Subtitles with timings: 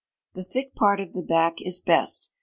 [0.33, 2.31] The thick part of the back is best.